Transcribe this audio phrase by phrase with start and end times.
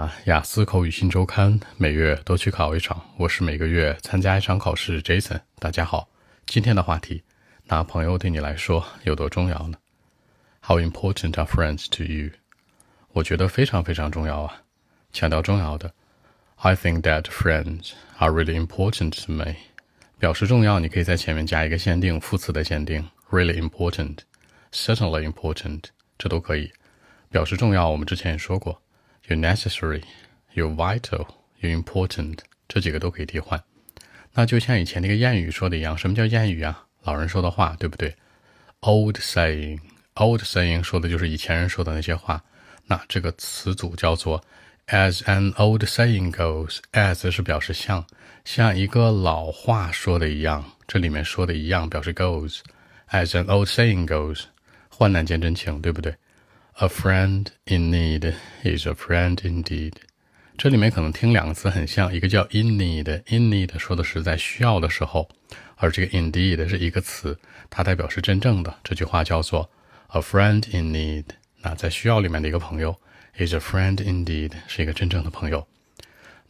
[0.00, 5.02] 啊，雅思口语新周刊每月都去考一场，我是每个月参加一场考试。
[5.02, 6.08] Jason，大家好，
[6.46, 7.22] 今天的话题，
[7.66, 9.76] 那朋友对你来说有多重要呢
[10.62, 12.30] ？How important are friends to you？
[13.12, 14.62] 我觉得非常非常重要啊，
[15.12, 15.92] 强调重要的。
[16.56, 19.56] I think that friends are really important to me。
[20.18, 25.82] 表示重要，你可以在前面加一个限定副词的限定，really important，certainly important，
[26.16, 26.72] 这都可以。
[27.28, 28.80] 表示重要，我们之前也说过。
[29.28, 33.62] You necessary，you vital，you important，这几个都可以替换。
[34.32, 36.86] 那就像以前那个谚语说的一样，什么叫谚语啊？
[37.02, 38.14] 老人说的话，对不对
[38.80, 42.42] ？Old saying，old saying 说的就是以前人说的那些话。
[42.86, 44.42] 那这个词组叫做
[44.88, 48.04] as an old saying goes，as 是表示像，
[48.44, 54.44] 像一个老话说的一样，这里面说的一样表示 goes，as an old saying goes，
[54.88, 56.14] 患难见真情，对不对
[56.78, 59.92] ？A friend in need is a friend indeed。
[60.56, 65.28] 这里面可能听两个词很像，一个叫 in need，in need 说的是在需要的时候，
[65.76, 68.74] 而这个 indeed 是一个词，它代表是真正的。
[68.84, 69.70] 这句话叫做
[70.08, 71.24] a friend in need。
[71.62, 72.98] 那在需要里面的一个朋友
[73.36, 75.66] is a friend indeed，是一个真正的朋友。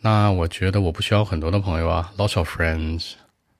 [0.00, 3.12] 那我觉得我不需要很多的朋友啊，lots of friends，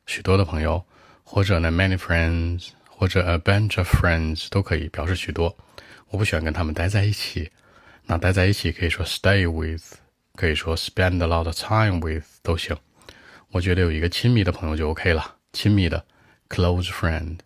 [0.06, 0.84] 许多的朋友，
[1.22, 5.56] 或者呢 many friends，或者 a bunch of friends 都可以表示许多。
[6.11, 7.50] 我不喜欢跟他们待在一起，
[8.06, 9.94] 那待在一起可以说 stay with，
[10.34, 12.77] 可以说 spend a lot of time with 都行。
[13.52, 16.05] 我觉得有一个亲密的朋友就 OK 了，亲密的
[16.48, 17.39] close friend。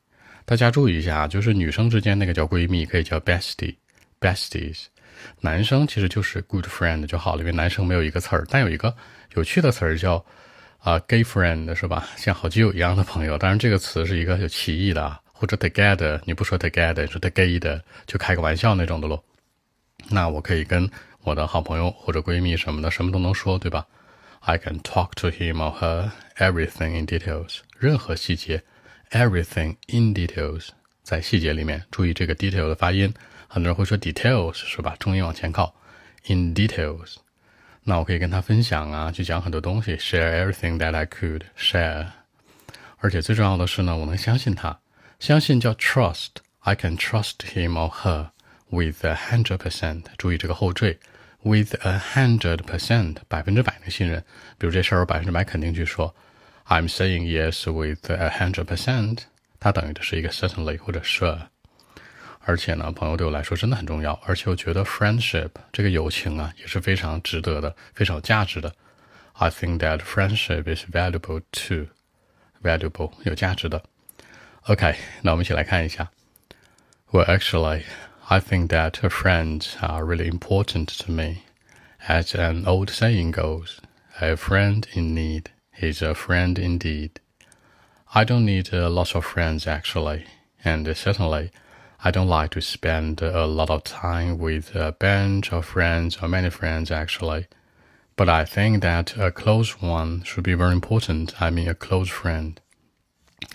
[0.47, 4.87] 大家注意一下啊，就是女生之间那个叫闺蜜，可以叫 bestie，besties。
[5.41, 8.95] 男生其实就是 good friend 就好了，因为男生没有一个词儿，但有一个
[9.35, 10.25] 有趣的词儿叫
[10.79, 12.07] 啊 gay friend 是吧？
[12.17, 13.37] 像好基友一样的朋友。
[13.37, 15.21] 当然这个词是一个有歧义的啊。
[15.45, 19.23] 或者 together，你不说 together，说 together，就开个玩笑那种的喽。
[20.09, 23.87] 那我可以跟我的好朋友或者闺蜜什么的，什么都能说，对吧
[24.41, 28.63] ？I can talk to him or her everything in details，任何细节
[29.11, 30.69] ，everything in details，
[31.03, 33.13] 在细节里面，注意这个 detail 的发音。
[33.47, 34.97] 很多人会说 details，是吧？
[34.99, 35.75] 重音往前靠
[36.29, 37.17] ，in details。
[37.83, 42.07] 那我可以跟他分享啊，去讲很多东西，share everything that I could share。
[42.97, 44.81] 而且最重要的是呢，我能相信他。
[45.24, 48.30] 相信叫 trust，I can trust him or her
[48.70, 50.04] with a hundred percent。
[50.18, 50.98] 注意这个后缀，
[51.44, 54.24] with a hundred percent，百分之百的信任。
[54.58, 56.16] 比如这事儿我百分之百肯定去说，
[56.68, 59.24] I'm saying yes with a hundred percent。
[59.60, 61.48] 它等于的是一个 certainly 或者 sure。
[62.46, 64.14] 而且呢，朋友对我来说真的很重要。
[64.26, 68.74] 而且我觉得 friendship 这个友情啊也是非常值得的，非常有价值的。
[69.34, 73.84] I think that friendship is valuable too，valuable 有价值的。
[74.68, 76.12] OK，那我们一起来看一下。
[77.12, 77.84] Well, actually,
[78.28, 81.44] I think that friends are really important to me.
[82.08, 83.80] As an old saying goes,
[84.22, 85.46] a friend in need
[85.80, 87.14] is a friend indeed.
[88.14, 90.26] I don't need a lot of friends actually,
[90.64, 91.52] and certainly
[92.04, 96.28] I don't like to spend a lot of time with a bunch of friends or
[96.28, 97.48] many friends actually.
[98.16, 101.42] But I think that a close one should be very important.
[101.42, 102.60] I mean, a close friend.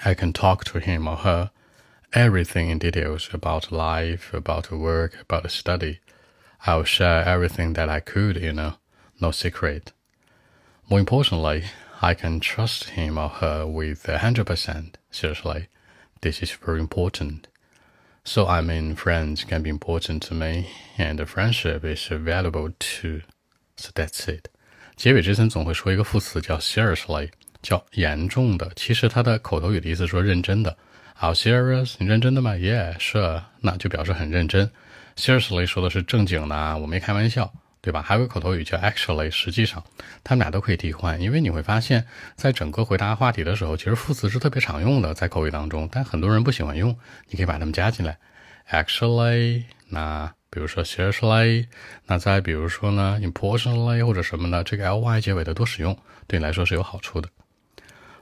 [0.04, 1.50] I can talk to him or her
[2.14, 5.98] everything in details about life, about work, about study.
[6.66, 8.74] I'll share everything that I could, you know,
[9.20, 9.92] no secret.
[10.88, 11.64] More importantly,
[12.00, 14.98] I can trust him or her with a hundred percent.
[15.10, 15.68] Seriously,
[16.20, 17.48] this is very important.
[18.24, 23.22] So I mean, friends can be important to me, and friendship is valuable too.
[23.76, 24.48] So that's it.
[24.96, 27.30] 结尾之前总会说一个副词叫 seriously。
[27.61, 30.75] 叫严重的，其实它的口头语的意思说认真的。
[31.21, 31.95] Are serious？
[31.97, 34.71] 你认真的吗？Yeah，是，那就表示很认真。
[35.17, 38.01] Seriously 说的是正经的，我没开玩笑，对吧？
[38.01, 39.83] 还有个口头语叫 actually，实际上，
[40.23, 42.05] 他们俩都可以替换，因为你会发现
[42.37, 46.97] 在整个回答话题的时候，其实副词是特别常用的，在口语当中，但很多人不喜欢用，
[47.27, 48.17] 你可以把它们加进来。
[48.71, 51.67] Actually，那比如说 seriously，
[52.05, 55.97] 那再比如说呢，importantly 或者什么的，这个 ly 结尾的多使用，
[56.27, 57.27] 对你来说是有好处的。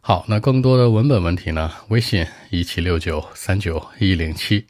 [0.07, 1.69] 好，那更多的文本问题呢？
[1.89, 4.65] 微信一七六九三九一零七。